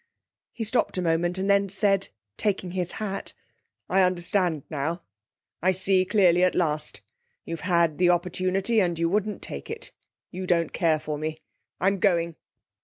He 0.51 0.63
stopped 0.63 0.97
a 0.97 1.01
moment, 1.03 1.37
and 1.37 1.47
then 1.47 1.69
said, 1.69 2.07
taking 2.35 2.71
his 2.71 2.93
hat: 2.93 3.35
'I 3.87 4.01
understand 4.01 4.63
now. 4.67 5.03
I 5.61 5.73
see 5.73 6.05
clearly 6.05 6.41
at 6.43 6.55
last. 6.55 7.01
You've 7.45 7.59
had 7.61 7.99
the 7.99 8.09
opportunity 8.09 8.81
and 8.81 8.97
you 8.97 9.07
wouldn't 9.09 9.43
take 9.43 9.69
it; 9.69 9.91
you 10.31 10.47
don't 10.47 10.73
care 10.73 10.99
for 10.99 11.19
me. 11.19 11.41
I'm 11.79 11.99
going.' 11.99 12.35